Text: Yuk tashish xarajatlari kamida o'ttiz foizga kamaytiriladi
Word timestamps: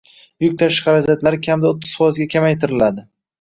Yuk 0.45 0.53
tashish 0.61 0.79
xarajatlari 0.85 1.41
kamida 1.49 1.69
o'ttiz 1.73 1.93
foizga 2.01 2.29
kamaytiriladi 2.33 3.07